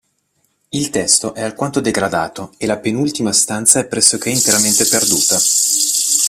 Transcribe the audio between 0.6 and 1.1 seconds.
Il